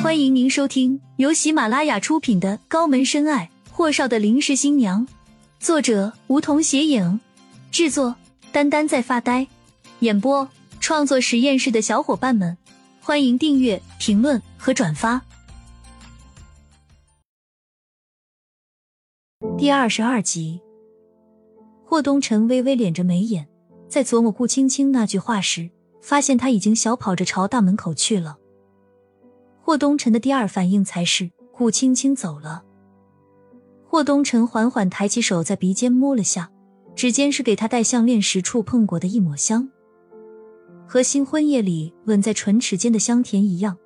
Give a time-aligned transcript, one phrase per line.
[0.00, 5.04] 欢迎您收听由喜马拉雅出品的《高门深爱：霍少的临时新娘》，
[5.58, 7.18] 作者梧桐斜影，
[7.72, 8.14] 制作
[8.52, 9.48] 丹丹在发呆，
[9.98, 10.48] 演播
[10.78, 12.56] 创作实验室的小伙伴们，
[13.00, 15.20] 欢迎订阅、评论和转发。
[19.58, 20.60] 第二十二集，
[21.84, 23.48] 霍东辰微微敛着眉眼，
[23.88, 25.68] 在琢磨顾青青那句话时，
[26.00, 28.38] 发现他已经小跑着朝大门口去了。
[29.68, 32.64] 霍东辰的第二反应才是顾青青走了。
[33.86, 36.50] 霍东辰缓缓抬起手，在鼻尖摸了下，
[36.94, 39.68] 指尖是给他戴项链时触碰过的一抹香，
[40.86, 43.76] 和新婚夜里吻在唇齿间的香甜一样。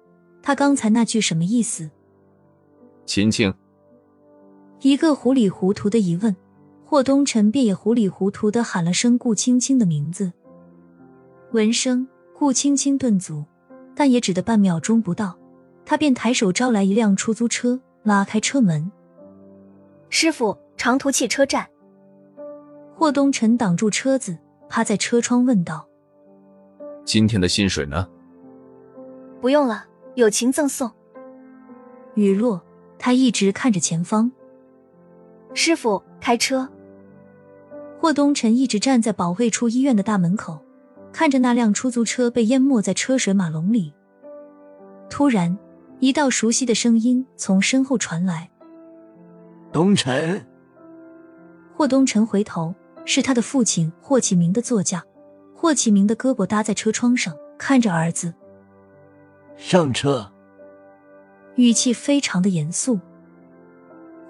[0.40, 1.90] 他刚才那句什么意思？
[3.04, 3.52] 秦青，
[4.82, 6.36] 一个糊里糊涂的疑问，
[6.84, 10.32] 霍东辰便也糊里糊涂的喊了声顾青青的名字。
[11.50, 12.06] 闻声，
[12.38, 13.44] 顾青青顿足，
[13.96, 15.36] 但也只得半秒钟不到。
[15.84, 18.90] 他便抬手招来一辆出租车，拉开车门。
[20.08, 21.66] 师傅，长途汽车站。
[22.94, 25.86] 霍东辰挡住车子，趴在车窗问道
[27.04, 28.08] ：“今天的薪水呢？”
[29.40, 29.84] 不用了，
[30.14, 30.90] 友情赠送。
[32.14, 32.62] 雨落，
[32.98, 34.30] 他一直看着前方。
[35.52, 36.68] 师傅，开车。
[37.98, 40.60] 霍东辰一直站在保卫处医院的大门口，
[41.12, 43.92] 看着那辆出租车被淹没在车水马龙里。
[45.10, 45.58] 突然。
[46.02, 48.50] 一道熟悉的声音从身后传来
[49.70, 50.44] ：“东辰。”
[51.72, 55.04] 霍东辰回头，是他的父亲霍启明的座驾。
[55.54, 58.34] 霍启明的胳膊搭在车窗上，看着儿子。
[59.56, 60.28] 上车。
[61.54, 62.98] 语气非常的严肃。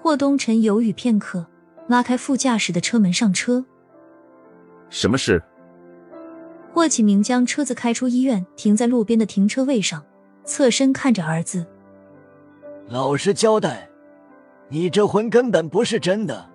[0.02, 1.46] 霍东辰犹豫片刻，
[1.88, 3.64] 拉开副驾驶的车门上车。
[4.90, 5.42] 什么事？
[6.74, 10.04] 霍启明将车子开出医院，停在路边的停车位上。
[10.44, 11.64] 侧身看着儿子，
[12.88, 13.88] 老实交代，
[14.68, 16.50] 你这婚根本不是真的，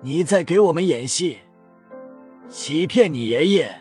[0.00, 1.38] 你在给我们演戏，
[2.48, 3.74] 欺骗你爷爷。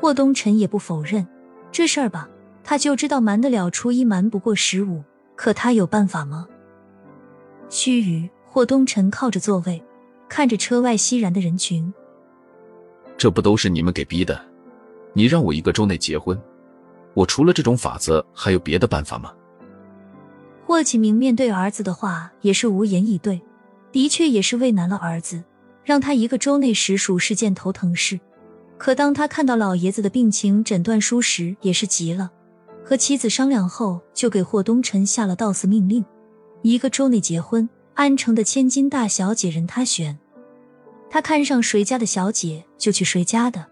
[0.00, 1.26] 霍东辰也不否认
[1.70, 2.28] 这事儿吧，
[2.64, 5.02] 他就知道瞒得了初一，瞒不过十五，
[5.36, 6.46] 可他有办法吗？
[7.68, 9.82] 须臾，霍东辰靠着座位，
[10.28, 11.92] 看着车外熙然的人群，
[13.18, 14.40] 这不都是你们给逼的？
[15.12, 16.40] 你让我一个周内结婚。
[17.14, 19.32] 我除了这种法子，还有别的办法吗？
[20.66, 23.42] 霍启明面对儿子的话也是无言以对，
[23.90, 25.42] 的确也是为难了儿子，
[25.84, 28.20] 让他一个周内实属是件头疼事。
[28.78, 32.30] 可当他看到老爷子的病情诊断书时，也是急了，
[32.84, 36.04] 和妻子商量后，就给霍东辰下了道死命令：
[36.62, 40.16] 一个周内结婚，安城的千金大小姐任他选，
[41.10, 43.66] 他看上谁家的小姐就去谁家的。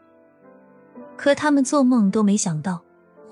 [1.16, 2.82] 可他们做梦都没想到。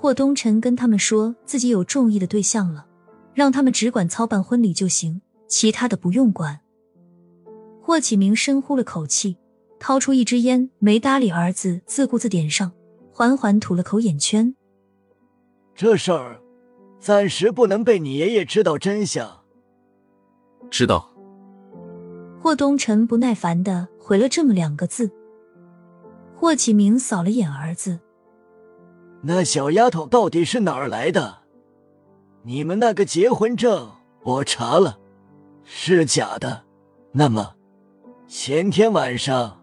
[0.06, 2.86] 霍东辰跟他们说自己有中意的对象了，
[3.34, 6.60] 让他们只管操办婚礼就行，其他的不用管。
[7.82, 9.36] 霍启明深呼了口气，
[9.80, 12.70] 掏出一支烟，没搭理儿子，自顾自点上，
[13.10, 14.54] 缓缓吐了口眼圈。
[15.74, 16.40] 这事儿
[17.00, 19.40] 暂时不能被你爷爷知道真相。
[20.70, 21.10] 知道。
[22.40, 25.10] 霍东辰不耐烦的回了这么两个字。
[26.36, 27.98] 霍启明扫了眼儿子。
[29.28, 31.38] 那小丫头到底是哪儿来的？
[32.44, 33.90] 你们那个结婚证
[34.22, 35.00] 我查了，
[35.64, 36.62] 是假的。
[37.10, 37.56] 那么，
[38.28, 39.60] 前天晚上，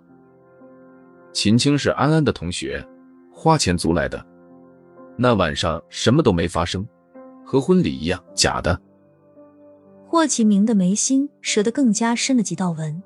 [1.31, 2.85] 秦青是安安的同学，
[3.31, 4.22] 花钱租来的。
[5.16, 6.85] 那晚上什么都没发生，
[7.46, 8.78] 和婚礼一样，假的。
[10.06, 13.02] 霍启明的眉心折得更加深了几道纹。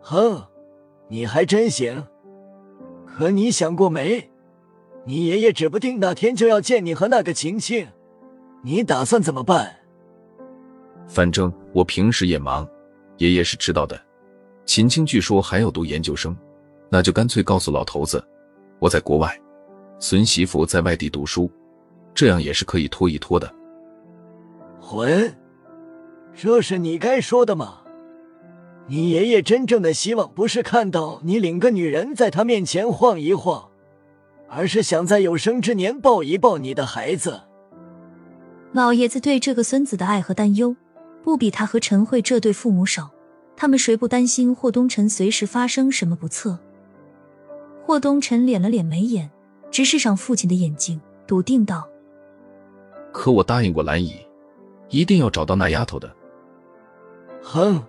[0.00, 0.40] 哼，
[1.08, 2.06] 你还真行。
[3.04, 4.30] 可你想过没？
[5.04, 7.88] 你爷爷指不定哪天就要见你和那个晴晴，
[8.62, 9.80] 你打算怎么办？
[11.08, 12.68] 反正我平时也忙，
[13.18, 14.00] 爷爷是知道的。
[14.64, 16.36] 晴晴据说还要读研究生，
[16.88, 18.24] 那就干脆告诉老头子，
[18.78, 19.36] 我在国外，
[19.98, 21.50] 孙媳妇在外地读书，
[22.14, 23.52] 这样也是可以拖一拖的。
[24.80, 25.34] 混，
[26.32, 27.80] 这是你该说的吗？
[28.86, 33.71] 你爷爷真正的希望不是看到你领个女人在他面前晃一晃。
[34.54, 37.40] 而是想在有生之年抱一抱你的孩子。
[38.72, 40.76] 老爷子对这个孙子的爱和担忧，
[41.22, 43.10] 不比他和陈慧这对父母少。
[43.56, 46.58] 他们谁不担心霍东辰随时发生什么不测？
[47.86, 49.30] 霍东辰敛了敛眉眼，
[49.70, 51.88] 直视上父亲的眼睛，笃定道
[53.10, 54.16] ：“可我答应过兰姨，
[54.90, 56.14] 一定要找到那丫头的。”
[57.42, 57.82] 哼！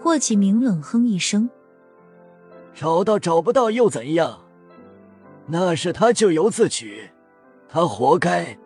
[0.00, 1.48] 霍启明冷哼一声
[2.74, 4.40] ：“找到找不到又怎样？”
[5.50, 7.10] 那是他咎由自取，
[7.68, 8.58] 他活该，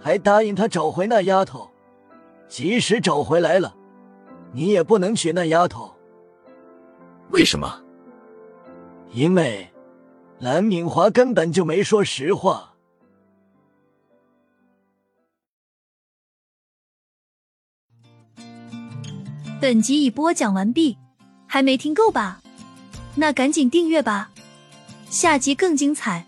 [0.00, 1.70] 还答应他找回那丫头。
[2.48, 3.74] 即使找回来了，
[4.52, 5.94] 你也不能娶那丫头。
[7.30, 7.82] 为什么？
[9.12, 9.70] 因为
[10.38, 12.74] 蓝敏华根本就没说实话。
[19.60, 20.96] 本集已播讲完毕，
[21.46, 22.42] 还没听够吧？
[23.14, 24.31] 那赶紧订阅吧，
[25.12, 26.24] 下集更精彩。